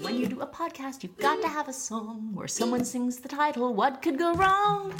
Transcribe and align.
When 0.00 0.16
you 0.16 0.26
do 0.26 0.40
a 0.40 0.46
podcast, 0.46 1.04
you've 1.04 1.16
got 1.18 1.40
to 1.42 1.46
have 1.46 1.68
a 1.68 1.72
song 1.72 2.30
where 2.34 2.48
someone 2.48 2.84
sings 2.84 3.18
the 3.18 3.28
title. 3.28 3.74
What 3.74 4.02
could 4.02 4.18
go 4.18 4.34
wrong? 4.34 4.92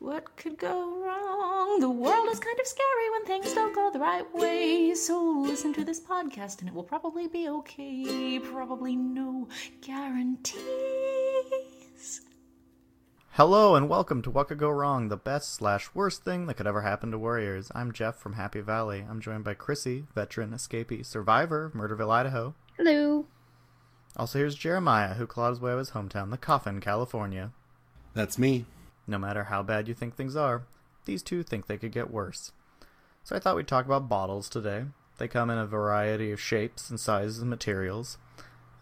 What 0.00 0.36
could 0.36 0.58
go 0.58 1.02
wrong? 1.02 1.80
The 1.80 1.88
world 1.88 2.28
is 2.28 2.38
kind 2.38 2.60
of 2.60 2.66
scary 2.66 3.10
when 3.12 3.24
things 3.24 3.54
don't 3.54 3.74
go 3.74 3.90
the 3.90 3.98
right 3.98 4.26
way. 4.34 4.94
So 4.94 5.18
listen 5.40 5.72
to 5.72 5.82
this 5.82 5.98
podcast 5.98 6.60
and 6.60 6.68
it 6.68 6.74
will 6.74 6.82
probably 6.82 7.26
be 7.26 7.48
okay. 7.48 8.38
Probably 8.38 8.96
no 8.96 9.48
guarantees. 9.80 10.60
Hello 13.30 13.76
and 13.76 13.88
welcome 13.88 14.20
to 14.20 14.30
What 14.30 14.48
Could 14.48 14.58
Go 14.58 14.68
Wrong, 14.68 15.08
the 15.08 15.16
best 15.16 15.54
slash 15.54 15.88
worst 15.94 16.22
thing 16.22 16.48
that 16.48 16.58
could 16.58 16.66
ever 16.66 16.82
happen 16.82 17.10
to 17.12 17.18
Warriors. 17.18 17.72
I'm 17.74 17.92
Jeff 17.92 18.16
from 18.16 18.34
Happy 18.34 18.60
Valley. 18.60 19.06
I'm 19.08 19.22
joined 19.22 19.44
by 19.44 19.54
Chrissy, 19.54 20.04
veteran 20.14 20.50
escapee, 20.50 21.06
survivor 21.06 21.64
of 21.64 21.72
Murderville, 21.72 22.12
Idaho. 22.12 22.54
Hello. 22.76 23.24
Also, 24.16 24.38
here's 24.38 24.54
Jeremiah, 24.54 25.14
who 25.14 25.26
clawed 25.26 25.50
his 25.50 25.60
way 25.60 25.70
out 25.70 25.74
of 25.74 25.78
his 25.80 25.90
hometown, 25.90 26.30
the 26.30 26.38
Coffin, 26.38 26.80
California. 26.80 27.52
That's 28.14 28.38
me. 28.38 28.64
No 29.06 29.18
matter 29.18 29.44
how 29.44 29.62
bad 29.62 29.88
you 29.88 29.94
think 29.94 30.16
things 30.16 30.36
are, 30.36 30.64
these 31.04 31.22
two 31.22 31.42
think 31.42 31.66
they 31.66 31.78
could 31.78 31.92
get 31.92 32.10
worse. 32.10 32.52
So 33.22 33.36
I 33.36 33.38
thought 33.38 33.56
we'd 33.56 33.68
talk 33.68 33.86
about 33.86 34.08
bottles 34.08 34.48
today. 34.48 34.84
They 35.18 35.28
come 35.28 35.50
in 35.50 35.58
a 35.58 35.66
variety 35.66 36.30
of 36.30 36.40
shapes 36.40 36.90
and 36.90 36.98
sizes 36.98 37.40
and 37.40 37.50
materials. 37.50 38.18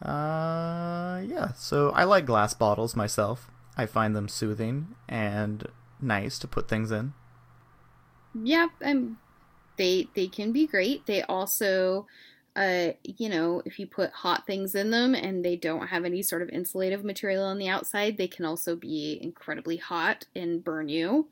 Uh, 0.03 1.23
yeah, 1.27 1.53
so 1.57 1.91
I 1.91 2.05
like 2.05 2.27
glass 2.27 2.55
bottles 2.55 2.95
myself. 2.95 3.51
I 3.77 3.87
find 3.87 4.15
them 4.15 4.29
soothing 4.29 4.95
and 5.09 5.67
nice 6.01 6.39
to 6.41 6.49
put 6.49 6.69
things 6.69 6.91
in. 6.91 7.15
Yep, 8.35 8.71
and 8.81 9.17
they 9.77 10.09
they 10.15 10.27
can 10.27 10.53
be 10.53 10.67
great. 10.67 11.07
They 11.07 11.23
also, 11.23 12.07
uh, 12.57 12.93
you 13.05 13.29
know, 13.29 13.63
if 13.65 13.79
you 13.79 13.87
put 13.87 14.11
hot 14.11 14.47
things 14.47 14.75
in 14.75 14.91
them 14.91 15.15
and 15.15 15.45
they 15.45 15.57
don't 15.57 15.89
have 15.89 16.05
any 16.05 16.23
sort 16.23 16.43
of 16.43 16.49
insulative 16.49 17.05
material 17.05 17.45
on 17.45 17.59
the 17.59 17.69
outside, 17.69 18.17
they 18.17 18.27
can 18.27 18.45
also 18.47 18.75
be 18.75 19.19
incredibly 19.21 19.77
hot 19.77 20.25
and 20.35 20.65
burn 20.65 20.89
you. 20.89 21.29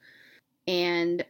And 0.69 1.25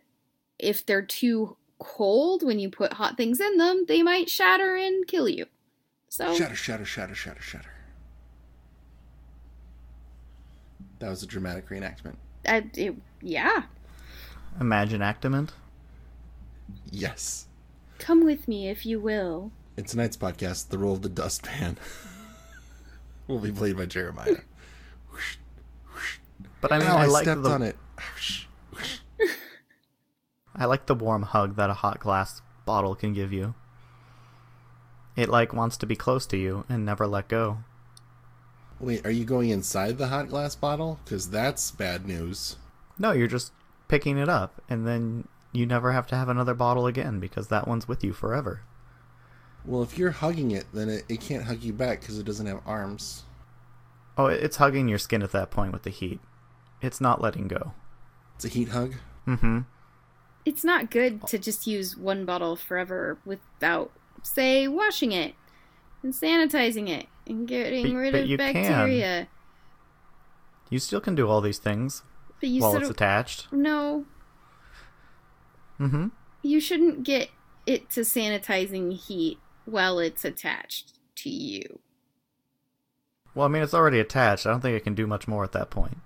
if 0.58 0.84
they're 0.84 1.02
too 1.02 1.56
cold 1.78 2.42
when 2.42 2.58
you 2.58 2.68
put 2.68 2.94
hot 2.94 3.16
things 3.16 3.40
in 3.40 3.56
them, 3.56 3.84
they 3.86 4.02
might 4.02 4.28
shatter 4.28 4.74
and 4.74 5.06
kill 5.06 5.28
you. 5.28 5.46
So 6.08 6.34
Shatter, 6.34 6.56
shatter, 6.56 6.84
shatter, 6.84 7.14
shatter, 7.14 7.42
shatter. 7.42 7.70
That 10.98 11.10
was 11.10 11.22
a 11.22 11.26
dramatic 11.26 11.68
reenactment. 11.68 12.16
I, 12.46 12.68
it, 12.74 12.94
yeah, 13.20 13.64
Imagine 14.60 15.00
Actament. 15.00 15.50
Yes. 16.90 17.46
come 17.98 18.24
with 18.24 18.46
me 18.48 18.68
if 18.68 18.86
you 18.86 19.00
will. 19.00 19.50
In 19.76 19.84
tonight's 19.84 20.16
podcast, 20.16 20.68
the 20.68 20.78
role 20.78 20.94
of 20.94 21.02
the 21.02 21.08
dustpan 21.08 21.76
will 23.26 23.40
be 23.40 23.50
played 23.50 23.76
by 23.76 23.86
Jeremiah. 23.86 24.36
But 26.60 26.72
I 26.72 26.78
mean, 26.78 26.88
Ow, 26.88 26.96
I, 26.96 27.02
I, 27.02 27.06
like 27.06 27.24
stepped 27.24 27.42
the 27.42 27.50
on 27.50 27.62
it. 27.62 27.76
I 30.56 30.66
like 30.66 30.86
the 30.86 30.94
warm 30.94 31.22
hug 31.22 31.56
that 31.56 31.70
a 31.70 31.74
hot 31.74 31.98
glass 31.98 32.40
bottle 32.64 32.94
can 32.94 33.12
give 33.12 33.32
you. 33.32 33.54
It 35.16 35.28
like 35.28 35.52
wants 35.52 35.76
to 35.78 35.86
be 35.86 35.96
close 35.96 36.26
to 36.26 36.36
you 36.36 36.64
and 36.68 36.84
never 36.84 37.06
let 37.06 37.28
go. 37.28 37.58
Wait, 38.80 39.04
are 39.06 39.10
you 39.10 39.24
going 39.24 39.50
inside 39.50 39.98
the 39.98 40.08
hot 40.08 40.28
glass 40.28 40.54
bottle? 40.54 41.00
Because 41.04 41.30
that's 41.30 41.70
bad 41.70 42.06
news. 42.06 42.56
No, 42.98 43.12
you're 43.12 43.26
just 43.28 43.52
picking 43.88 44.18
it 44.18 44.28
up, 44.28 44.62
and 44.68 44.86
then 44.86 45.28
you 45.52 45.66
never 45.66 45.92
have 45.92 46.06
to 46.08 46.16
have 46.16 46.28
another 46.28 46.54
bottle 46.54 46.86
again 46.86 47.20
because 47.20 47.48
that 47.48 47.68
one's 47.68 47.86
with 47.86 48.02
you 48.02 48.12
forever. 48.12 48.62
Well, 49.64 49.82
if 49.82 49.96
you're 49.98 50.10
hugging 50.10 50.50
it, 50.50 50.66
then 50.74 50.88
it, 50.88 51.04
it 51.08 51.20
can't 51.20 51.44
hug 51.44 51.62
you 51.62 51.72
back 51.72 52.00
because 52.00 52.18
it 52.18 52.24
doesn't 52.26 52.46
have 52.46 52.60
arms. 52.66 53.22
Oh, 54.18 54.26
it's 54.26 54.56
hugging 54.56 54.88
your 54.88 54.98
skin 54.98 55.22
at 55.22 55.32
that 55.32 55.50
point 55.50 55.72
with 55.72 55.82
the 55.84 55.90
heat. 55.90 56.20
It's 56.82 57.00
not 57.00 57.20
letting 57.20 57.48
go. 57.48 57.72
It's 58.36 58.44
a 58.44 58.48
heat 58.48 58.68
hug. 58.68 58.94
Mm-hmm. 59.26 59.60
It's 60.44 60.62
not 60.64 60.90
good 60.90 61.26
to 61.28 61.38
just 61.38 61.66
use 61.66 61.96
one 61.96 62.24
bottle 62.26 62.54
forever 62.56 63.18
without, 63.24 63.90
say, 64.22 64.68
washing 64.68 65.12
it 65.12 65.34
and 66.02 66.12
sanitizing 66.12 66.88
it 66.90 67.06
and 67.26 67.48
getting 67.48 67.94
But- 67.94 67.98
rid 67.98 68.12
but 68.12 68.20
of 68.22 68.28
you 68.28 68.36
can. 68.36 68.52
bacteria. 68.52 69.28
You 70.68 70.78
still 70.78 71.00
can 71.00 71.14
do 71.14 71.26
all 71.28 71.40
these 71.40 71.58
things 71.58 72.02
But 72.40 72.50
you 72.50 72.60
while 72.60 72.76
it's 72.76 72.90
attached. 72.90 73.50
no, 73.52 74.04
Mm-hmm. 75.80 76.08
you 76.42 76.60
shouldn't 76.60 77.02
get 77.04 77.30
it 77.66 77.90
to 77.90 78.00
sanitizing 78.02 78.92
heat 78.96 79.38
while 79.64 79.98
it's 79.98 80.24
attached 80.24 80.98
to 81.16 81.30
you. 81.30 81.80
Well, 83.34 83.46
I 83.46 83.48
mean, 83.48 83.62
it's 83.62 83.74
already 83.74 83.98
attached. 83.98 84.46
I 84.46 84.50
don't 84.50 84.60
think 84.60 84.76
it 84.76 84.84
can 84.84 84.94
do 84.94 85.06
much 85.06 85.26
more 85.26 85.42
at 85.44 85.52
that 85.52 85.70
point. 85.70 85.98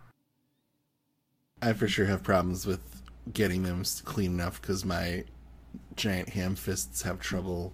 I 1.61 1.73
for 1.73 1.89
sure 1.89 2.07
have 2.07 2.23
problems 2.23 2.67
with 2.67 3.03
getting 3.33 3.65
them 3.65 3.83
clean 4.05 4.33
enough 4.33 4.61
because 4.61 4.85
my 4.85 5.25
giant 5.97 6.31
ham 6.31 6.55
fists 6.55 7.03
have 7.03 7.19
trouble 7.21 7.73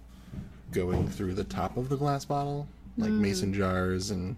going 0.71 1.07
through 1.07 1.35
the 1.35 1.43
top 1.43 1.77
of 1.77 1.87
the 1.89 1.95
glass 1.95 2.25
bottle, 2.25 2.67
like 2.97 3.11
mason 3.11 3.53
jars 3.53 4.11
and 4.11 4.35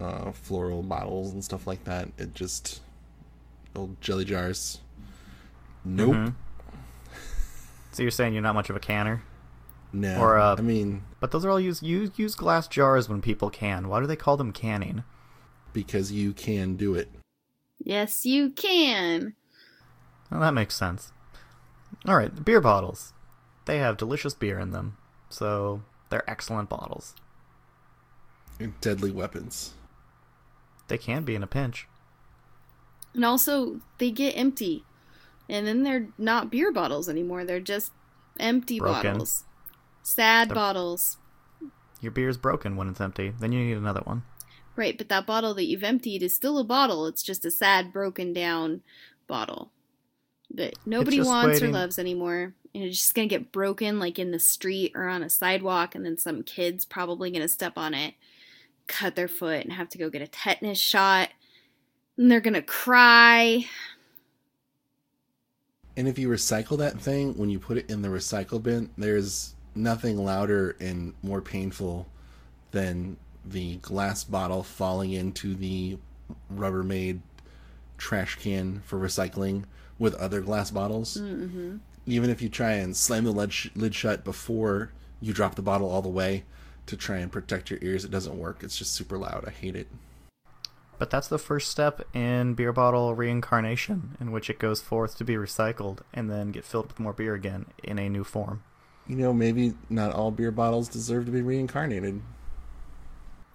uh, 0.00 0.32
floral 0.32 0.82
bottles 0.82 1.32
and 1.32 1.42
stuff 1.42 1.66
like 1.66 1.84
that. 1.84 2.08
It 2.18 2.34
just 2.34 2.80
old 3.74 3.98
jelly 4.00 4.24
jars. 4.24 4.80
Nope. 5.84 6.14
Mhm. 6.14 6.34
So 7.92 8.02
you're 8.02 8.10
saying 8.10 8.32
you're 8.34 8.42
not 8.42 8.54
much 8.54 8.68
of 8.68 8.76
a 8.76 8.80
canner? 8.80 9.22
No. 9.92 10.20
Or, 10.20 10.38
uh, 10.38 10.54
I 10.56 10.60
mean, 10.60 11.02
But 11.20 11.30
those 11.30 11.44
are 11.44 11.50
all 11.50 11.60
used. 11.60 11.82
You 11.82 12.12
use 12.16 12.34
glass 12.34 12.68
jars 12.68 13.08
when 13.08 13.22
people 13.22 13.48
can. 13.50 13.88
Why 13.88 14.00
do 14.00 14.06
they 14.06 14.16
call 14.16 14.36
them 14.36 14.52
canning? 14.52 15.04
because 15.74 16.10
you 16.10 16.32
can 16.32 16.74
do 16.76 16.94
it. 16.94 17.08
Yes, 17.78 18.26
you 18.26 18.50
can. 18.50 19.34
Well, 20.30 20.40
that 20.40 20.54
makes 20.54 20.74
sense. 20.74 21.12
All 22.06 22.16
right, 22.16 22.44
beer 22.44 22.60
bottles. 22.60 23.12
They 23.66 23.78
have 23.78 23.96
delicious 23.96 24.34
beer 24.34 24.58
in 24.58 24.72
them, 24.72 24.96
so 25.28 25.82
they're 26.10 26.28
excellent 26.28 26.68
bottles. 26.68 27.14
And 28.58 28.80
Deadly 28.80 29.12
weapons. 29.12 29.74
They 30.88 30.98
can 30.98 31.22
be 31.22 31.34
in 31.36 31.42
a 31.42 31.46
pinch. 31.46 31.86
And 33.14 33.24
also, 33.24 33.80
they 33.98 34.10
get 34.10 34.36
empty. 34.36 34.84
And 35.48 35.66
then 35.66 35.82
they're 35.82 36.08
not 36.18 36.50
beer 36.50 36.72
bottles 36.72 37.08
anymore. 37.08 37.44
They're 37.44 37.60
just 37.60 37.92
empty 38.40 38.80
Broken. 38.80 39.12
bottles. 39.12 39.44
Sad 40.08 40.48
They're- 40.48 40.54
bottles. 40.54 41.18
Your 42.00 42.12
beer's 42.12 42.38
broken 42.38 42.76
when 42.76 42.88
it's 42.88 43.00
empty. 43.00 43.34
Then 43.38 43.52
you 43.52 43.62
need 43.62 43.76
another 43.76 44.00
one. 44.04 44.22
Right, 44.74 44.96
but 44.96 45.08
that 45.10 45.26
bottle 45.26 45.52
that 45.54 45.66
you've 45.66 45.84
emptied 45.84 46.22
is 46.22 46.34
still 46.34 46.56
a 46.58 46.64
bottle. 46.64 47.06
It's 47.06 47.22
just 47.22 47.44
a 47.44 47.50
sad, 47.50 47.92
broken 47.92 48.32
down 48.32 48.82
bottle 49.26 49.70
that 50.50 50.74
nobody 50.86 51.20
wants 51.20 51.60
waiting- 51.60 51.70
or 51.70 51.72
loves 51.72 51.98
anymore. 51.98 52.54
And 52.74 52.84
it's 52.84 52.98
just 52.98 53.14
gonna 53.14 53.26
get 53.28 53.52
broken 53.52 53.98
like 53.98 54.18
in 54.18 54.30
the 54.30 54.38
street 54.38 54.92
or 54.94 55.08
on 55.08 55.22
a 55.22 55.28
sidewalk, 55.28 55.94
and 55.94 56.06
then 56.06 56.16
some 56.16 56.42
kid's 56.42 56.86
probably 56.86 57.30
gonna 57.30 57.48
step 57.48 57.76
on 57.76 57.92
it, 57.92 58.14
cut 58.86 59.14
their 59.14 59.28
foot, 59.28 59.64
and 59.64 59.72
have 59.74 59.90
to 59.90 59.98
go 59.98 60.08
get 60.08 60.22
a 60.22 60.28
tetanus 60.28 60.78
shot. 60.78 61.30
And 62.16 62.30
they're 62.30 62.40
gonna 62.40 62.62
cry. 62.62 63.66
And 65.96 66.08
if 66.08 66.18
you 66.18 66.28
recycle 66.28 66.78
that 66.78 66.98
thing, 66.98 67.36
when 67.36 67.50
you 67.50 67.58
put 67.58 67.76
it 67.76 67.90
in 67.90 68.00
the 68.02 68.08
recycle 68.08 68.62
bin, 68.62 68.90
there's 68.96 69.54
nothing 69.78 70.18
louder 70.18 70.76
and 70.80 71.14
more 71.22 71.40
painful 71.40 72.06
than 72.72 73.16
the 73.44 73.76
glass 73.76 74.24
bottle 74.24 74.62
falling 74.62 75.12
into 75.12 75.54
the 75.54 75.98
Rubbermaid 76.54 77.20
trash 77.96 78.36
can 78.36 78.82
for 78.84 78.98
recycling 78.98 79.64
with 79.98 80.14
other 80.14 80.40
glass 80.40 80.70
bottles. 80.70 81.16
Mm-hmm. 81.16 81.78
Even 82.06 82.30
if 82.30 82.42
you 82.42 82.48
try 82.48 82.72
and 82.72 82.96
slam 82.96 83.24
the 83.24 83.30
lid, 83.30 83.52
sh- 83.52 83.68
lid 83.74 83.94
shut 83.94 84.24
before 84.24 84.92
you 85.20 85.32
drop 85.32 85.54
the 85.54 85.62
bottle 85.62 85.90
all 85.90 86.02
the 86.02 86.08
way 86.08 86.44
to 86.86 86.96
try 86.96 87.18
and 87.18 87.32
protect 87.32 87.70
your 87.70 87.78
ears, 87.82 88.04
it 88.04 88.10
doesn't 88.10 88.38
work. 88.38 88.62
It's 88.62 88.76
just 88.76 88.92
super 88.92 89.18
loud. 89.18 89.44
I 89.46 89.50
hate 89.50 89.76
it. 89.76 89.88
But 90.98 91.10
that's 91.10 91.28
the 91.28 91.38
first 91.38 91.70
step 91.70 92.02
in 92.14 92.54
beer 92.54 92.72
bottle 92.72 93.14
reincarnation, 93.14 94.16
in 94.20 94.32
which 94.32 94.50
it 94.50 94.58
goes 94.58 94.80
forth 94.80 95.16
to 95.18 95.24
be 95.24 95.34
recycled 95.34 96.00
and 96.12 96.28
then 96.28 96.50
get 96.50 96.64
filled 96.64 96.88
with 96.88 96.98
more 96.98 97.12
beer 97.12 97.34
again 97.34 97.66
in 97.84 97.98
a 97.98 98.08
new 98.08 98.24
form. 98.24 98.62
You 99.08 99.16
know, 99.16 99.32
maybe 99.32 99.74
not 99.88 100.12
all 100.12 100.30
beer 100.30 100.50
bottles 100.50 100.88
deserve 100.88 101.24
to 101.26 101.32
be 101.32 101.40
reincarnated. 101.42 102.20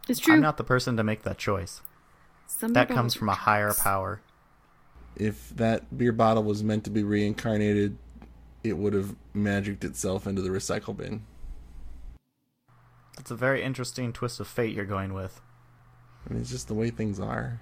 It's 0.09 0.19
true. 0.19 0.33
I'm 0.33 0.41
not 0.41 0.57
the 0.57 0.63
person 0.63 0.97
to 0.97 1.03
make 1.03 1.21
that 1.23 1.37
choice. 1.37 1.81
Some 2.47 2.73
That 2.73 2.89
comes 2.89 3.13
from 3.13 3.29
a 3.29 3.33
higher 3.35 3.67
drugs. 3.67 3.79
power. 3.79 4.21
if 5.15 5.49
that 5.55 5.95
beer 5.97 6.11
bottle 6.11 6.43
was 6.43 6.63
meant 6.63 6.83
to 6.85 6.89
be 6.89 7.03
reincarnated, 7.03 7.97
it 8.63 8.73
would 8.77 8.93
have 8.93 9.15
magicked 9.33 9.83
itself 9.83 10.25
into 10.27 10.41
the 10.41 10.49
recycle 10.49 10.95
bin. 10.97 11.23
That's 13.15 13.29
a 13.31 13.35
very 13.35 13.61
interesting 13.61 14.11
twist 14.11 14.39
of 14.39 14.47
fate 14.47 14.73
you're 14.75 14.85
going 14.85 15.13
with. 15.13 15.39
I 16.27 16.33
mean, 16.33 16.41
it's 16.41 16.49
just 16.49 16.67
the 16.67 16.73
way 16.73 16.89
things 16.89 17.19
are. 17.19 17.61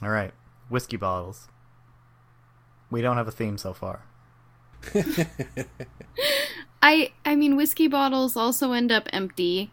All 0.00 0.10
right, 0.10 0.32
whiskey 0.68 0.96
bottles. 0.96 1.48
We 2.90 3.02
don't 3.02 3.16
have 3.16 3.26
a 3.28 3.32
theme 3.32 3.58
so 3.58 3.72
far. 3.72 4.02
I 6.82 7.12
I 7.24 7.36
mean 7.36 7.56
whiskey 7.56 7.88
bottles 7.88 8.36
also 8.36 8.72
end 8.72 8.90
up 8.92 9.08
empty. 9.12 9.70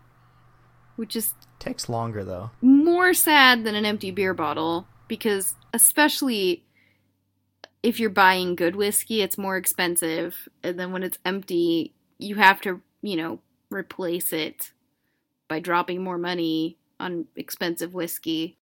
which 0.95 1.15
is 1.15 1.33
Takes 1.59 1.89
longer 1.89 2.23
though. 2.23 2.51
more 2.61 3.13
sad 3.13 3.63
than 3.65 3.75
an 3.75 3.85
empty 3.85 4.11
beer 4.11 4.33
bottle 4.33 4.88
because 5.09 5.56
especially 5.73 6.63
if 7.83 8.00
you're 8.00 8.09
buying 8.09 8.56
good 8.56 8.75
whiskey 8.75 9.21
it's 9.21 9.38
more 9.38 9.57
expensive 9.57 10.47
and 10.63 10.79
then 10.79 10.91
when 10.91 11.03
it's 11.03 11.17
empty 11.25 11.94
you 12.17 12.35
have 12.35 12.61
to 12.61 12.81
you 13.01 13.15
know 13.17 13.39
replace 13.69 14.31
it 14.33 14.71
by 15.50 15.59
dropping 15.59 16.01
more 16.03 16.17
money 16.17 16.77
on 17.00 17.25
expensive 17.35 17.94
whiskey 17.94 18.57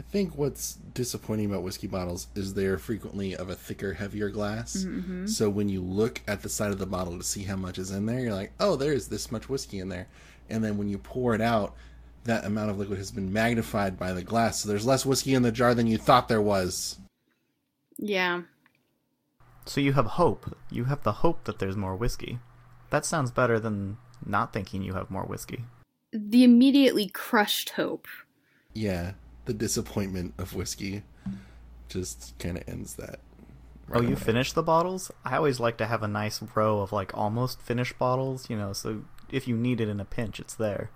I 0.00 0.02
think 0.02 0.34
what's 0.34 0.76
disappointing 0.94 1.44
about 1.50 1.62
whiskey 1.62 1.86
bottles 1.86 2.28
is 2.34 2.54
they're 2.54 2.78
frequently 2.78 3.36
of 3.36 3.50
a 3.50 3.54
thicker, 3.54 3.92
heavier 3.92 4.30
glass. 4.30 4.86
mm-hmm. 4.88 5.26
So 5.26 5.50
when 5.50 5.68
you 5.68 5.82
look 5.82 6.22
at 6.26 6.40
the 6.40 6.48
side 6.48 6.70
of 6.70 6.78
the 6.78 6.86
bottle 6.86 7.18
to 7.18 7.22
see 7.22 7.42
how 7.42 7.56
much 7.56 7.76
is 7.76 7.90
in 7.90 8.06
there, 8.06 8.20
you're 8.20 8.32
like, 8.32 8.52
oh, 8.60 8.76
there's 8.76 9.08
this 9.08 9.30
much 9.30 9.50
whiskey 9.50 9.78
in 9.78 9.90
there. 9.90 10.06
And 10.48 10.64
then 10.64 10.78
when 10.78 10.88
you 10.88 10.96
pour 10.96 11.34
it 11.34 11.42
out, 11.42 11.74
that 12.24 12.46
amount 12.46 12.70
of 12.70 12.78
liquid 12.78 12.96
has 12.96 13.10
been 13.10 13.30
magnified 13.30 13.98
by 13.98 14.14
the 14.14 14.22
glass. 14.22 14.60
So 14.60 14.70
there's 14.70 14.86
less 14.86 15.04
whiskey 15.04 15.34
in 15.34 15.42
the 15.42 15.52
jar 15.52 15.74
than 15.74 15.86
you 15.86 15.98
thought 15.98 16.28
there 16.28 16.40
was. 16.40 16.98
yeah 17.98 18.44
So 19.66 19.82
you 19.82 19.92
have 19.92 20.06
hope. 20.06 20.56
You 20.70 20.84
have 20.84 21.02
the 21.02 21.12
hope 21.20 21.44
that 21.44 21.58
there's 21.58 21.76
more 21.76 21.94
whiskey. 21.94 22.38
That 22.88 23.04
sounds 23.04 23.30
better 23.30 23.60
than 23.60 23.98
not 24.24 24.54
thinking 24.54 24.80
you 24.82 24.94
have 24.94 25.10
more 25.10 25.24
whiskey. 25.24 25.64
the 26.10 26.42
immediately 26.42 27.06
crushed 27.06 27.70
hope 27.70 28.08
Yeah, 28.72 29.12
the 29.50 29.54
disappointment 29.54 30.32
of 30.38 30.54
whiskey 30.54 31.02
just 31.88 32.38
kind 32.38 32.56
of 32.56 32.62
ends 32.68 32.94
that. 32.94 33.18
oh, 33.92 34.00
you 34.00 34.10
away. 34.10 34.14
finished 34.14 34.54
the 34.54 34.62
bottles? 34.62 35.10
I 35.24 35.36
always 35.38 35.58
like 35.58 35.76
to 35.78 35.88
have 35.88 36.04
a 36.04 36.08
nice 36.08 36.40
row 36.54 36.78
of 36.78 36.92
like 36.92 37.18
almost 37.18 37.60
finished 37.60 37.98
bottles, 37.98 38.48
you 38.48 38.56
know, 38.56 38.72
so 38.72 39.02
if 39.28 39.48
you 39.48 39.56
need 39.56 39.80
it 39.80 39.88
in 39.88 39.98
a 39.98 40.04
pinch, 40.04 40.38
it's 40.38 40.54
there. 40.54 40.90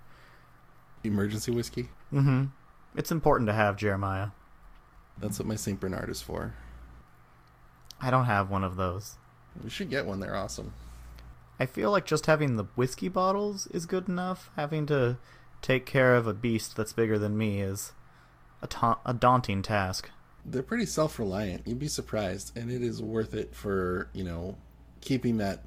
Emergency 1.03 1.51
whiskey? 1.51 1.89
Mm-hmm. 2.13 2.45
It's 2.95 3.11
important 3.11 3.47
to 3.49 3.53
have, 3.53 3.75
Jeremiah. 3.75 4.29
That's 5.17 5.37
what 5.37 5.49
my 5.49 5.55
St. 5.57 5.77
Bernard 5.77 6.09
is 6.09 6.21
for. 6.21 6.53
I 7.99 8.09
don't 8.09 8.23
have 8.23 8.49
one 8.49 8.63
of 8.63 8.77
those. 8.77 9.17
We 9.61 9.69
should 9.69 9.89
get 9.89 10.05
one. 10.05 10.21
They're 10.21 10.33
awesome. 10.33 10.73
I 11.59 11.65
feel 11.65 11.91
like 11.91 12.05
just 12.05 12.27
having 12.27 12.55
the 12.55 12.67
whiskey 12.75 13.09
bottles 13.09 13.67
is 13.67 13.85
good 13.85 14.07
enough. 14.07 14.49
Having 14.55 14.85
to 14.85 15.17
take 15.61 15.85
care 15.85 16.15
of 16.15 16.25
a 16.25 16.33
beast 16.33 16.77
that's 16.77 16.93
bigger 16.93 17.19
than 17.19 17.37
me 17.37 17.59
is 17.59 17.91
a, 18.65 18.67
ta- 18.67 18.99
a 19.05 19.13
daunting 19.13 19.61
task. 19.61 20.09
They're 20.43 20.63
pretty 20.63 20.85
self 20.85 21.17
reliant. 21.17 21.67
You'd 21.67 21.79
be 21.79 21.87
surprised. 21.87 22.57
And 22.57 22.69
it 22.71 22.81
is 22.81 23.01
worth 23.01 23.33
it 23.33 23.55
for, 23.55 24.09
you 24.13 24.23
know, 24.23 24.57
keeping 25.01 25.37
that 25.37 25.63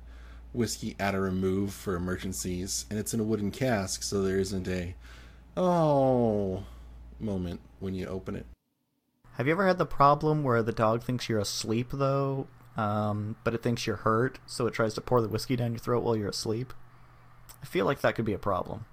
whiskey 0.53 0.95
at 0.99 1.15
a 1.15 1.21
remove 1.21 1.73
for 1.73 1.95
emergencies. 1.95 2.85
And 2.91 2.99
it's 2.99 3.15
in 3.15 3.21
a 3.21 3.25
wooden 3.25 3.51
cask, 3.51 4.03
so 4.03 4.23
there 4.23 4.39
isn't 4.39 4.69
a, 4.69 4.95
oh, 5.57 6.65
moment 7.21 7.61
when 7.81 7.95
you 7.95 8.07
open 8.07 8.37
it. 8.37 8.47
Have 9.35 9.47
you 9.47 9.53
ever 9.53 9.67
had 9.67 9.79
the 9.79 9.87
problem 9.87 10.43
where 10.43 10.63
the 10.63 10.73
dog 10.73 11.03
thinks 11.03 11.29
you're 11.29 11.39
asleep 11.39 11.91
though, 11.93 12.49
um, 12.77 13.37
but 13.45 13.55
it 13.55 13.63
thinks 13.63 13.87
you're 13.87 13.97
hurt, 13.97 14.39
so 14.47 14.67
it 14.67 14.75
tries 14.75 14.95
to 14.95 15.01
pour 15.01 15.21
the 15.21 15.29
whiskey 15.29 15.57
down 15.57 15.73
your 15.73 15.79
throat 15.79 16.03
while 16.03 16.17
you're 16.17 16.29
asleep? 16.29 16.73
I 17.63 17.67
feel 17.67 17.87
like 17.87 18.01
that 18.01 18.15
could 18.15 18.25
be 18.25 18.33
a 18.33 18.39
problem. 18.39 18.87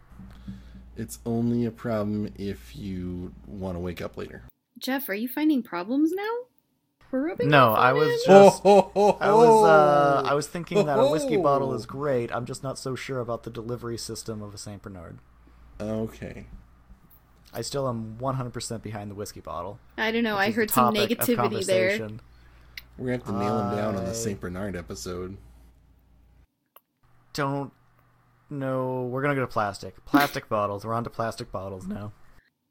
It's 0.98 1.20
only 1.26 1.66
a 1.66 1.72
problem 1.72 2.34
if 2.38 2.76
you 2.76 3.34
want 3.48 3.76
to 3.76 3.80
wake 3.80 4.02
up 4.02 4.18
later. 4.18 4.44
jeff 4.80 5.08
are 5.10 5.14
you 5.14 5.28
finding 5.28 5.62
problems 5.64 6.12
now 6.12 6.34
No, 7.50 7.74
I 7.74 7.94
was 7.94 8.08
him? 8.10 8.20
just 8.28 8.62
oh, 8.66 9.18
I 9.22 9.32
was 9.32 9.66
uh, 9.68 10.24
I 10.32 10.34
was 10.34 10.48
thinking 10.48 10.86
that 10.86 11.00
a 11.00 11.06
whiskey 11.08 11.38
bottle 11.38 11.74
is 11.74 11.86
great. 11.86 12.32
I'm 12.32 12.46
just 12.46 12.64
not 12.64 12.78
so 12.78 12.96
sure 12.96 13.20
about 13.20 13.44
the 13.44 13.50
delivery 13.50 13.98
system 13.98 14.42
of 14.42 14.54
a 14.54 14.58
Saint 14.58 14.82
Bernard. 14.82 15.20
Okay. 15.80 16.48
I 17.54 17.62
still 17.62 17.88
am 17.88 18.18
100% 18.20 18.82
behind 18.82 19.10
the 19.12 19.16
whiskey 19.16 19.40
bottle. 19.40 19.80
I 19.98 20.12
don't 20.12 20.24
know. 20.24 20.36
I 20.36 20.52
heard 20.52 20.70
some 20.72 20.94
negativity 20.94 21.66
there. 21.66 22.10
We're 22.98 23.06
going 23.08 23.20
to 23.22 23.26
have 23.26 23.34
to 23.36 23.40
nail 23.40 23.60
him 23.70 23.78
down 23.78 23.96
on 23.96 24.04
the 24.06 24.14
St. 24.14 24.40
Bernard 24.42 24.76
episode. 24.76 25.38
Don't 27.34 27.72
know. 28.50 29.04
We're 29.04 29.22
gonna 29.22 29.36
go 29.36 29.42
to 29.42 29.48
plastic. 29.48 30.04
Plastic 30.06 30.50
bottles. 30.50 30.86
We're 30.86 30.94
on 30.94 31.04
to 31.04 31.10
plastic 31.10 31.52
bottles 31.52 31.88
now. 31.88 32.14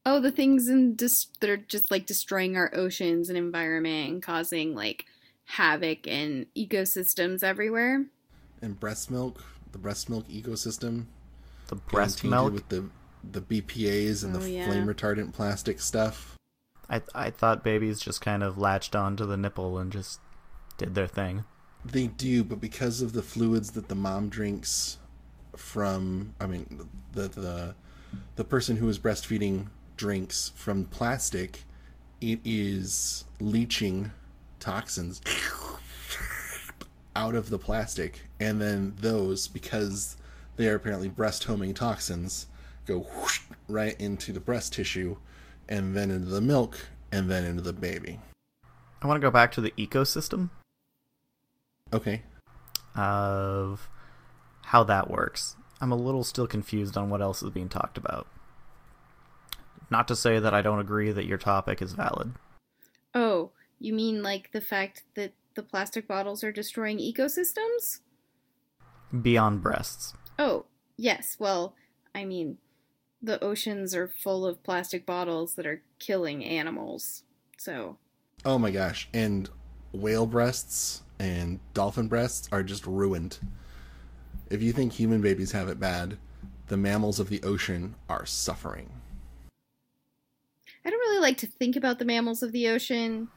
Oh, 0.06 0.21
the 0.21 0.31
things 0.31 0.69
in 0.69 0.94
dis- 0.97 1.29
that 1.41 1.49
are 1.50 1.56
just 1.56 1.91
like 1.91 2.05
destroying 2.06 2.56
our 2.56 2.71
oceans 2.75 3.29
and 3.29 3.38
environment 3.38 4.11
and 4.11 4.23
causing 4.23 4.75
like 4.75 5.06
havoc 5.47 6.06
and 6.06 6.47
ecosystems 6.56 7.43
everywhere. 7.43 8.05
And 8.61 8.79
breast 8.79 9.11
milk, 9.11 9.43
the 9.73 9.79
breast 9.79 10.09
milk 10.11 10.29
ecosystem. 10.29 11.06
The 11.69 11.76
breast 11.76 12.23
milk. 12.25 12.53
with 12.53 12.69
the 12.69 12.88
the 13.31 13.41
BPA's 13.41 14.23
and 14.23 14.37
Oh, 14.37 14.41
the 14.41 14.50
yeah. 14.50 14.67
flame 14.67 14.87
retardant 14.87 15.32
plastic 15.32 15.81
stuff. 15.81 16.37
I 16.91 17.00
I 17.15 17.31
thought 17.31 17.65
babies 17.65 18.00
just 18.00 18.21
kind 18.21 18.43
of 18.43 18.59
latched 18.59 18.94
onto 18.94 19.25
the 19.25 19.38
nipple 19.38 19.79
and 19.79 19.91
just 19.91 20.21
did 20.76 20.94
their 20.94 21.06
thing. 21.06 21.44
They 21.82 22.06
do, 22.09 22.44
but 22.44 22.61
because 22.61 23.00
of 23.00 23.12
the 23.15 23.23
fluids 23.23 23.71
that 23.73 23.88
the 23.88 23.94
mom 23.94 24.29
drinks 24.29 24.99
from, 25.56 26.34
I 26.40 26.46
mean, 26.46 26.88
the 27.12 27.28
the 27.28 27.74
the 28.36 28.44
person 28.44 28.76
who 28.76 28.88
is 28.88 28.98
breastfeeding 28.98 29.66
drinks 29.96 30.52
from 30.54 30.84
plastic, 30.86 31.64
it 32.20 32.40
is 32.44 33.24
leaching 33.40 34.10
toxins 34.60 35.20
out 37.16 37.34
of 37.34 37.50
the 37.50 37.58
plastic, 37.58 38.22
and 38.40 38.60
then 38.60 38.94
those, 38.98 39.46
because 39.48 40.16
they 40.56 40.68
are 40.68 40.74
apparently 40.74 41.08
breast 41.08 41.44
homing 41.44 41.74
toxins, 41.74 42.46
go 42.86 43.00
whoosh 43.00 43.40
right 43.68 43.98
into 44.00 44.32
the 44.32 44.40
breast 44.40 44.72
tissue, 44.72 45.16
and 45.68 45.94
then 45.96 46.10
into 46.10 46.26
the 46.26 46.40
milk, 46.40 46.88
and 47.12 47.30
then 47.30 47.44
into 47.44 47.62
the 47.62 47.72
baby. 47.72 48.18
I 49.02 49.06
want 49.06 49.20
to 49.20 49.24
go 49.26 49.30
back 49.30 49.52
to 49.52 49.60
the 49.60 49.70
ecosystem 49.72 50.50
Okay. 51.92 52.22
of 52.96 53.88
how 54.75 54.82
that 54.82 55.09
works. 55.09 55.55
I'm 55.81 55.93
a 55.93 55.97
little 55.97 56.25
still 56.25 56.49
confused 56.49 56.97
on 56.97 57.09
what 57.09 57.23
else 57.23 57.44
is 57.44 57.50
being 57.50 57.69
talked 57.69 57.97
about. 57.97 58.26
Not 59.88 60.09
to 60.09 60.17
say 60.17 60.41
that 60.41 60.53
I 60.53 60.62
don't 60.62 60.81
agree 60.81 61.12
that 61.12 61.26
your 61.26 61.38
topic 61.38 61.81
is 61.81 61.93
valid. 61.93 62.32
Oh, 63.15 63.53
you 63.79 63.93
mean 63.93 64.21
like 64.21 64.50
the 64.50 64.61
fact 64.61 65.05
that 65.15 65.32
the 65.55 65.62
plastic 65.62 66.09
bottles 66.09 66.43
are 66.43 66.50
destroying 66.50 66.99
ecosystems? 66.99 68.00
Beyond 69.23 69.62
breasts. 69.62 70.15
Oh, 70.41 70.65
yes. 70.97 71.37
Well, 71.38 71.76
I 72.12 72.25
mean, 72.25 72.59
the 73.23 73.41
oceans 73.44 73.94
are 73.94 74.09
full 74.09 74.44
of 74.44 74.65
plastic 74.65 75.06
bottles 75.06 75.55
that 75.55 75.66
are 75.66 75.83
killing 76.00 76.45
animals. 76.45 77.23
So, 77.59 77.99
Oh 78.45 78.59
my 78.59 78.73
gosh. 78.73 79.09
And 79.14 79.49
whale 79.93 80.26
breasts 80.26 81.04
and 81.21 81.61
dolphin 81.75 82.09
breasts 82.09 82.49
are 82.50 82.64
just 82.64 82.88
ruined. 82.88 83.38
If 84.50 84.62
you 84.62 84.72
think 84.72 84.92
human 84.92 85.20
babies 85.20 85.52
have 85.52 85.68
it 85.68 85.80
bad, 85.80 86.18
the 86.68 86.76
mammals 86.76 87.20
of 87.20 87.28
the 87.28 87.42
ocean 87.42 87.94
are 88.08 88.26
suffering. 88.26 88.90
I 90.84 90.90
don't 90.90 90.98
really 90.98 91.20
like 91.20 91.38
to 91.38 91.46
think 91.46 91.76
about 91.76 91.98
the 91.98 92.04
mammals 92.04 92.42
of 92.42 92.52
the 92.52 92.68
ocean. 92.68 93.28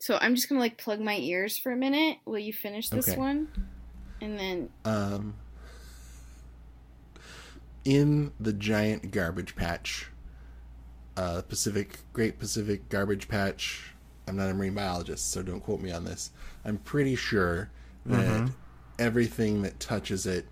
So, 0.00 0.18
I'm 0.20 0.34
just 0.34 0.48
going 0.48 0.58
to 0.58 0.62
like 0.62 0.78
plug 0.78 1.00
my 1.00 1.16
ears 1.16 1.56
for 1.56 1.70
a 1.70 1.76
minute. 1.76 2.18
Will 2.24 2.38
you 2.38 2.52
finish 2.52 2.88
this 2.88 3.08
Okay. 3.10 3.18
one? 3.18 3.48
And 4.20 4.38
then 4.38 4.68
Um, 4.84 5.34
in 7.84 8.32
the 8.40 8.52
giant 8.52 9.10
garbage 9.12 9.54
patch, 9.54 10.08
uh, 11.16 11.42
Pacific 11.42 11.98
Great 12.12 12.38
Pacific 12.38 12.88
Garbage 12.88 13.28
Patch. 13.28 13.94
I'm 14.26 14.36
not 14.36 14.50
a 14.50 14.54
marine 14.54 14.74
biologist, 14.74 15.30
so 15.30 15.42
don't 15.42 15.60
quote 15.60 15.80
me 15.80 15.90
on 15.90 16.04
this. 16.04 16.30
I'm 16.64 16.78
pretty 16.78 17.16
sure 17.16 17.70
that 18.06 18.50
everything 19.02 19.62
that 19.62 19.80
touches 19.80 20.26
it 20.26 20.46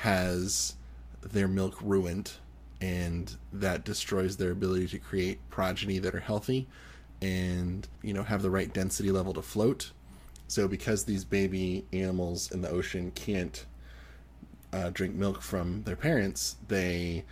has 0.00 0.74
their 1.20 1.46
milk 1.46 1.76
ruined, 1.82 2.32
and 2.80 3.36
that 3.52 3.84
destroys 3.84 4.36
their 4.36 4.50
ability 4.50 4.88
to 4.88 4.98
create 4.98 5.38
progeny 5.50 5.98
that 5.98 6.14
are 6.14 6.20
healthy 6.20 6.66
and 7.22 7.88
you 8.02 8.12
know 8.12 8.22
have 8.22 8.42
the 8.42 8.50
right 8.50 8.72
density 8.72 9.10
level 9.10 9.32
to 9.34 9.42
float. 9.42 9.92
So 10.48 10.68
because 10.68 11.04
these 11.04 11.24
baby 11.24 11.84
animals 11.92 12.50
in 12.52 12.62
the 12.62 12.70
ocean 12.70 13.10
can't 13.14 13.64
uh, 14.72 14.90
drink 14.90 15.14
milk 15.14 15.42
from 15.42 15.82
their 15.82 15.96
parents, 15.96 16.56
they 16.68 17.24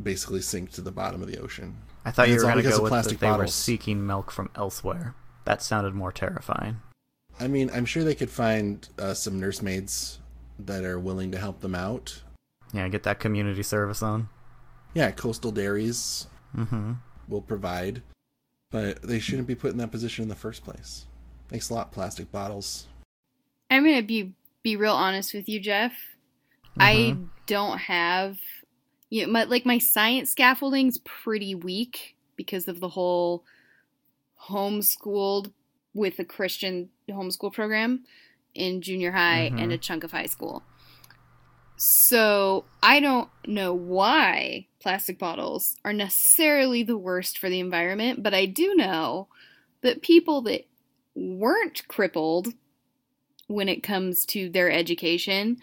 basically 0.00 0.40
sink 0.40 0.70
to 0.72 0.80
the 0.80 0.92
bottom 0.92 1.22
of 1.22 1.28
the 1.28 1.38
ocean. 1.38 1.76
I 2.04 2.12
thought 2.12 2.26
And 2.28 2.34
you 2.34 2.38
were 2.38 2.52
going 2.52 2.64
to 2.64 2.70
go 2.70 2.82
with 2.82 2.92
that 2.92 3.20
they 3.20 3.32
were 3.32 3.46
seeking 3.46 4.06
milk 4.06 4.30
from 4.30 4.50
elsewhere. 4.54 5.14
That 5.44 5.60
sounded 5.62 5.94
more 5.94 6.12
terrifying. 6.12 6.80
I 7.40 7.48
mean, 7.48 7.70
I'm 7.72 7.86
sure 7.86 8.04
they 8.04 8.14
could 8.14 8.30
find 8.30 8.86
uh, 8.98 9.14
some 9.14 9.40
nursemaids 9.40 10.18
that 10.58 10.84
are 10.84 10.98
willing 10.98 11.32
to 11.32 11.38
help 11.38 11.60
them 11.60 11.74
out. 11.74 12.22
Yeah, 12.72 12.86
get 12.88 13.02
that 13.04 13.18
community 13.18 13.62
service 13.62 14.02
on. 14.02 14.28
Yeah, 14.94 15.10
coastal 15.10 15.50
dairies 15.50 16.26
Mm-hmm. 16.56 16.94
will 17.28 17.42
provide, 17.42 18.02
but 18.72 19.02
they 19.02 19.20
shouldn't 19.20 19.46
be 19.46 19.54
put 19.54 19.70
in 19.70 19.76
that 19.78 19.92
position 19.92 20.24
in 20.24 20.28
the 20.28 20.34
first 20.34 20.64
place. 20.64 21.06
Thanks 21.48 21.70
a 21.70 21.74
lot, 21.74 21.92
plastic 21.92 22.32
bottles. 22.32 22.88
I'm 23.70 23.84
going 23.84 23.96
to 23.96 24.02
be 24.02 24.32
be 24.64 24.74
real 24.76 24.94
honest 24.94 25.32
with 25.32 25.48
you, 25.48 25.60
Jeff. 25.60 25.92
I 26.78 27.16
don't 27.46 27.78
have 27.78 28.38
you 29.10 29.26
know, 29.26 29.32
my, 29.32 29.44
like 29.44 29.64
my 29.64 29.78
science 29.78 30.30
scaffolding's 30.30 30.98
pretty 30.98 31.54
weak 31.54 32.16
because 32.36 32.68
of 32.68 32.80
the 32.80 32.88
whole 32.88 33.44
homeschooled 34.48 35.52
with 35.94 36.18
a 36.18 36.24
Christian 36.24 36.90
homeschool 37.08 37.52
program 37.52 38.04
in 38.54 38.80
junior 38.82 39.12
high 39.12 39.50
Mhm. 39.52 39.60
and 39.62 39.72
a 39.72 39.78
chunk 39.78 40.04
of 40.04 40.12
high 40.12 40.26
school. 40.26 40.62
So 41.76 42.66
I 42.82 43.00
don't 43.00 43.30
know 43.46 43.72
why 43.72 44.66
plastic 44.80 45.18
bottles 45.18 45.76
are 45.84 45.92
necessarily 45.92 46.82
the 46.82 46.98
worst 46.98 47.38
for 47.38 47.48
the 47.48 47.60
environment, 47.60 48.22
but 48.22 48.34
I 48.34 48.44
do 48.46 48.74
know 48.74 49.28
that 49.80 50.02
people 50.02 50.42
that 50.42 50.66
weren't 51.14 51.86
crippled 51.88 52.54
when 53.46 53.68
it 53.68 53.82
comes 53.82 54.24
to 54.26 54.48
their 54.50 54.70
education 54.70 55.56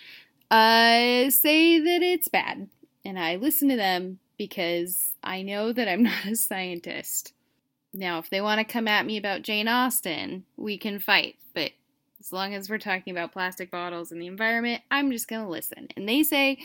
uh, 0.49 1.29
say 1.29 1.77
that 1.79 2.01
it's 2.01 2.27
bad. 2.29 2.69
And 3.05 3.19
I 3.19 3.35
listen 3.35 3.69
to 3.69 3.75
them 3.75 4.19
because 4.37 5.13
I 5.23 5.41
know 5.41 5.71
that 5.73 5.87
I'm 5.87 6.03
not 6.03 6.25
a 6.25 6.35
scientist. 6.35 7.33
Now, 7.97 8.19
if 8.19 8.29
they 8.29 8.41
want 8.41 8.59
to 8.59 8.63
come 8.63 8.87
at 8.87 9.07
me 9.07 9.17
about 9.17 9.41
Jane 9.41 9.67
Austen, 9.67 10.45
we 10.55 10.77
can 10.77 10.99
fight. 10.99 11.35
But 11.55 11.71
as 12.19 12.31
long 12.31 12.53
as 12.53 12.69
we're 12.69 12.77
talking 12.77 13.09
about 13.09 13.31
plastic 13.31 13.71
bottles 13.71 14.11
and 14.11 14.21
the 14.21 14.27
environment, 14.27 14.83
I'm 14.91 15.11
just 15.11 15.27
going 15.27 15.43
to 15.43 15.49
listen. 15.49 15.87
And 15.97 16.07
they 16.07 16.21
say 16.21 16.59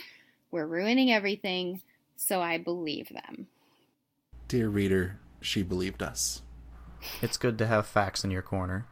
we're 0.51 0.67
ruining 0.67 1.11
everything, 1.11 1.81
so 2.15 2.39
I 2.39 2.59
believe 2.59 3.09
them. 3.09 3.47
Dear 4.47 4.69
reader, 4.69 5.19
she 5.41 5.63
believed 5.63 6.03
us. 6.03 6.43
It's 7.19 7.37
good 7.37 7.57
to 7.57 7.65
have 7.65 7.87
facts 7.87 8.23
in 8.23 8.29
your 8.29 8.43
corner. 8.43 8.85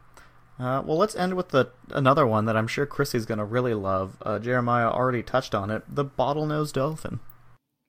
Uh, 0.58 0.82
well, 0.84 0.98
let's 0.98 1.14
end 1.14 1.34
with 1.34 1.50
the 1.50 1.70
another 1.90 2.26
one 2.26 2.44
that 2.44 2.56
I'm 2.56 2.66
sure 2.66 2.86
Chrissy's 2.86 3.24
gonna 3.24 3.44
really 3.44 3.72
love. 3.72 4.18
Uh, 4.20 4.38
Jeremiah 4.38 4.88
already 4.88 5.22
touched 5.22 5.54
on 5.54 5.70
it: 5.70 5.82
the 5.88 6.04
bottlenose 6.04 6.72
dolphin. 6.72 7.20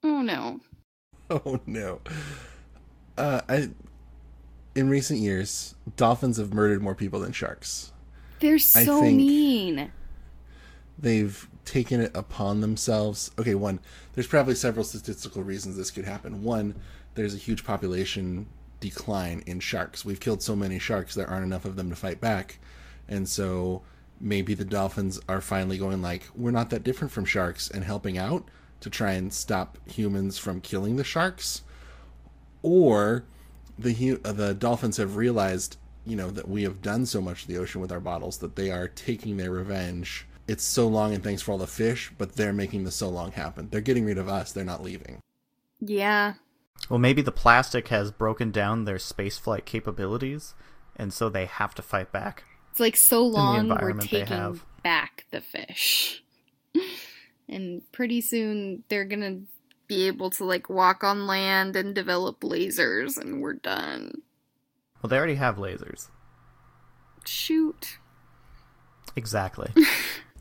Oh 0.04 0.22
no. 0.22 0.60
Oh 1.30 1.60
no. 1.66 2.02
Uh, 3.18 3.42
I. 3.50 3.70
In 4.76 4.90
recent 4.90 5.20
years, 5.20 5.76
dolphins 5.98 6.38
have 6.38 6.54
murdered 6.54 6.82
more 6.82 6.96
people 6.96 7.20
than 7.20 7.32
sharks. 7.32 7.92
They're 8.40 8.60
so 8.60 9.02
mean. 9.04 9.92
They've 10.98 11.48
taken 11.66 12.02
it 12.02 12.12
upon 12.16 12.62
themselves. 12.62 13.32
Okay, 13.38 13.56
one, 13.56 13.80
there's 14.14 14.28
probably 14.28 14.56
several 14.56 14.84
statistical 14.84 15.44
reasons 15.44 15.78
this 15.78 15.92
could 15.92 16.06
happen. 16.06 16.44
One, 16.44 16.76
there's 17.16 17.36
a 17.36 17.38
huge 17.38 17.64
population 17.64 18.48
decline 18.80 19.44
in 19.46 19.60
sharks. 19.60 20.04
We've 20.04 20.20
killed 20.20 20.42
so 20.42 20.56
many 20.56 20.80
sharks, 20.80 21.16
there 21.16 21.30
aren't 21.30 21.46
enough 21.46 21.66
of 21.66 21.76
them 21.76 21.90
to 21.90 21.96
fight 21.96 22.20
back. 22.20 22.60
And 23.08 23.30
so 23.30 23.84
maybe 24.20 24.54
the 24.54 24.66
dolphins 24.66 25.20
are 25.30 25.42
finally 25.42 25.78
going 25.78 26.02
like, 26.02 26.30
we're 26.36 26.52
not 26.52 26.70
that 26.72 26.84
different 26.84 27.12
from 27.12 27.26
sharks 27.26 27.70
and 27.70 27.84
helping 27.84 28.18
out 28.18 28.50
to 28.82 28.90
try 28.90 29.14
and 29.14 29.34
stop 29.34 29.78
humans 29.86 30.38
from 30.38 30.60
killing 30.60 30.98
the 30.98 31.04
sharks. 31.04 31.62
Or 32.62 33.24
the 33.78 34.20
uh, 34.24 34.32
the 34.32 34.54
dolphins 34.54 34.98
have 34.98 35.16
realized, 35.16 35.78
you 36.06 36.16
know, 36.16 36.30
that 36.32 36.48
we 36.48 36.64
have 36.64 36.82
done 36.82 37.06
so 37.06 37.22
much 37.22 37.44
to 37.44 37.48
the 37.48 37.58
ocean 37.58 37.82
with 37.82 37.92
our 37.92 38.00
bottles 38.00 38.38
that 38.40 38.56
they 38.56 38.72
are 38.72 38.88
taking 38.88 39.38
their 39.38 39.52
revenge. 39.52 40.28
It's 40.48 40.64
so 40.64 40.88
long 40.88 41.14
and 41.14 41.24
thanks 41.24 41.42
for 41.42 41.54
all 41.54 41.58
the 41.58 41.68
fish, 41.68 42.12
but 42.18 42.36
they're 42.36 42.54
making 42.54 42.84
the 42.84 42.92
so 42.92 43.10
long 43.10 43.32
happen. 43.32 43.70
They're 43.70 43.82
getting 43.82 44.06
rid 44.06 44.18
of 44.18 44.28
us. 44.28 44.52
They're 44.52 44.66
not 44.66 44.84
leaving. 44.84 45.20
Yeah. 45.80 46.34
Well, 46.90 47.00
maybe 47.00 47.22
the 47.22 47.32
plastic 47.32 47.88
has 47.88 48.12
broken 48.12 48.52
down 48.52 48.84
their 48.84 48.98
spaceflight 48.98 49.64
capabilities, 49.66 50.54
and 50.98 51.14
so 51.14 51.30
they 51.30 51.46
have 51.46 51.74
to 51.76 51.82
fight 51.82 52.12
back. 52.12 52.44
It's 52.72 52.80
like 52.80 52.96
so 52.96 53.26
long 53.26 53.68
we're 53.70 53.74
environment 53.76 54.12
they 54.12 54.20
taking 54.22 54.36
have. 54.38 54.66
back 54.84 55.26
the 55.32 55.42
fish. 55.42 56.24
and 57.50 57.82
pretty 57.92 58.20
soon 58.20 58.84
they're 58.90 59.06
gonna 59.06 59.42
be 59.88 60.08
able 60.08 60.30
to 60.32 60.46
like 60.46 60.70
walk 60.70 61.04
on 61.04 61.28
land 61.28 61.76
and 61.76 61.94
develop 61.94 62.42
lasers 62.42 63.18
and 63.18 63.42
we're 63.42 63.54
done. 63.54 64.22
Well, 65.02 65.10
they 65.10 65.18
already 65.18 65.36
have 65.36 65.58
lasers. 65.58 66.08
Shoot. 67.26 67.98
Exactly. 69.16 69.72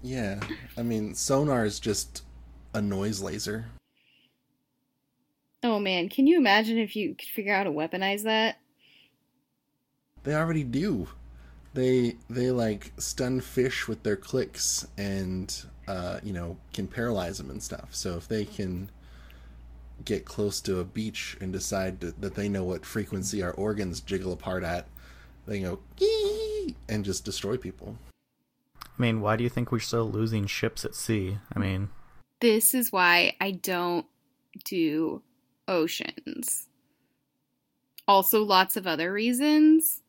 Yeah. 0.03 0.41
I 0.77 0.83
mean, 0.83 1.15
sonar 1.15 1.65
is 1.65 1.79
just 1.79 2.25
a 2.75 2.83
noise 2.83 3.23
laser. 3.23 3.67
Oh 5.63 5.79
man, 5.79 6.09
can 6.09 6.27
you 6.27 6.37
imagine 6.37 6.77
if 6.77 6.97
you 6.97 7.15
could 7.15 7.29
figure 7.29 7.55
out 7.55 7.59
how 7.59 7.65
to 7.65 7.71
weaponize 7.71 8.25
that? 8.25 8.59
They 10.25 10.35
already 10.35 10.65
do. 10.65 11.09
They 11.75 12.17
they 12.29 12.51
like 12.51 12.93
stun 12.99 13.41
fish 13.41 13.87
with 13.87 14.03
their 14.03 14.17
clicks 14.17 14.87
and 14.99 15.55
uh, 15.87 16.19
you 16.23 16.33
know 16.33 16.57
can 16.73 16.89
paralyze 16.89 17.39
them 17.39 17.51
and 17.51 17.63
stuff. 17.63 17.89
So 17.93 18.17
if 18.17 18.27
they 18.27 18.45
can 18.45 18.91
get 20.05 20.25
close 20.25 20.61
to 20.63 20.79
a 20.81 20.85
beach 20.85 21.37
and 21.41 21.53
decide 21.53 22.01
to, 22.01 22.13
that 22.13 22.35
they 22.35 22.49
know 22.49 22.65
what 22.65 22.85
frequency 22.87 23.43
our 23.43 23.53
organs 23.53 24.01
jiggle 24.01 24.33
apart 24.33 24.63
at, 24.65 24.87
they 25.47 25.61
go 25.61 25.81
"Ee!" 26.01 26.75
and 26.89 27.05
just 27.05 27.25
destroy 27.25 27.57
people. 27.57 27.97
I 28.77 29.03
mean, 29.03 29.21
why 29.21 29.37
do 29.37 29.45
you 29.45 29.51
think 29.51 29.73
we're 29.73 29.79
still 29.81 30.09
losing 30.11 30.47
ships 30.47 30.85
at 30.85 30.95
sea? 30.95 31.39
I 31.55 31.59
mean, 31.59 31.89
This 32.41 32.75
is 32.75 32.93
why 32.93 33.35
I 33.41 33.53
don't 33.53 34.07
do 34.65 35.23
oceans. 35.69 36.69
Also, 38.07 38.43
lots 38.43 38.77
of 38.77 38.87
other 38.87 39.13
reasons. 39.13 40.03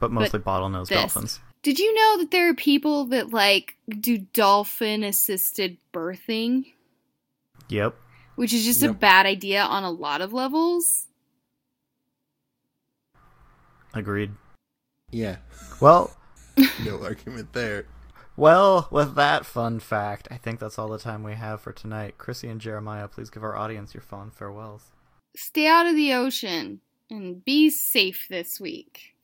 but 0.00 0.10
mostly 0.12 0.40
bottlenose 0.40 0.88
this. 0.88 0.98
dolphins. 0.98 1.40
Did 1.62 1.78
you 1.78 1.94
know 1.94 2.18
that 2.18 2.30
there 2.30 2.50
are 2.50 2.54
people 2.54 3.06
that 3.06 3.32
like 3.32 3.76
do 3.88 4.18
dolphin 4.18 5.02
assisted 5.02 5.78
birthing? 5.94 6.72
Yep. 7.70 7.96
Which 8.36 8.52
is 8.52 8.64
just 8.64 8.82
a 8.82 8.92
bad 8.92 9.26
idea 9.26 9.62
on 9.62 9.84
a 9.84 9.90
lot 9.90 10.20
of 10.20 10.32
levels. 10.32 11.06
Agreed. 13.92 14.32
Yeah, 15.10 15.36
Well, 15.80 16.16
no 16.84 17.00
argument 17.02 17.52
there. 17.52 17.86
well, 18.36 18.88
with 18.90 19.14
that 19.14 19.46
fun 19.46 19.78
fact, 19.78 20.26
I 20.30 20.36
think 20.36 20.58
that's 20.58 20.78
all 20.78 20.88
the 20.88 20.98
time 20.98 21.22
we 21.22 21.34
have 21.34 21.60
for 21.60 21.72
tonight. 21.72 22.18
Chrissy 22.18 22.48
and 22.48 22.60
Jeremiah, 22.60 23.06
please 23.06 23.30
give 23.30 23.44
our 23.44 23.56
audience 23.56 23.94
your 23.94 24.00
fond 24.02 24.34
farewells. 24.34 24.90
Stay 25.36 25.68
out 25.68 25.86
of 25.86 25.94
the 25.94 26.12
ocean 26.12 26.80
and 27.08 27.44
be 27.44 27.70
safe 27.70 28.26
this 28.28 28.58
week. 28.60 29.14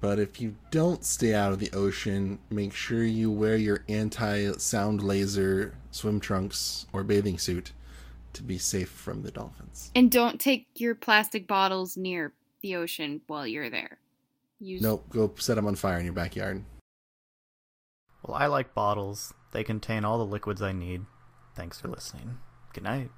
But 0.00 0.18
if 0.18 0.40
you 0.40 0.56
don't 0.70 1.04
stay 1.04 1.34
out 1.34 1.52
of 1.52 1.58
the 1.58 1.70
ocean, 1.72 2.38
make 2.50 2.74
sure 2.74 3.04
you 3.04 3.30
wear 3.30 3.56
your 3.56 3.84
anti 3.88 4.52
sound 4.52 5.02
laser 5.02 5.74
swim 5.90 6.20
trunks 6.20 6.86
or 6.92 7.02
bathing 7.04 7.38
suit 7.38 7.72
to 8.36 8.42
be 8.42 8.58
safe 8.58 8.88
from 8.88 9.22
the 9.22 9.30
dolphins. 9.30 9.90
And 9.94 10.10
don't 10.10 10.40
take 10.40 10.66
your 10.76 10.94
plastic 10.94 11.46
bottles 11.46 11.96
near 11.96 12.32
the 12.62 12.76
ocean 12.76 13.20
while 13.26 13.46
you're 13.46 13.70
there. 13.70 13.98
Use 14.58 14.80
Nope, 14.80 15.04
go 15.10 15.32
set 15.38 15.56
them 15.56 15.66
on 15.66 15.74
fire 15.74 15.98
in 15.98 16.04
your 16.04 16.14
backyard. 16.14 16.64
Well, 18.22 18.36
I 18.36 18.46
like 18.46 18.74
bottles. 18.74 19.34
They 19.52 19.64
contain 19.64 20.04
all 20.04 20.18
the 20.18 20.24
liquids 20.24 20.62
I 20.62 20.72
need. 20.72 21.04
Thanks 21.54 21.80
for 21.80 21.88
listening. 21.88 22.38
Good 22.72 22.84
night. 22.84 23.10